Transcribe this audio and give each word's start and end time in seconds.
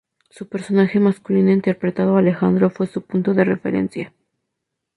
Su 0.31 0.47
personaje 0.49 0.99
masculino 0.99 1.51
interpretando 1.51 2.15
a 2.15 2.19
Alejandro, 2.21 2.71
fue 2.71 2.87
su 2.87 3.03
punto 3.03 3.35
de 3.35 3.43
referencia. 3.43 4.11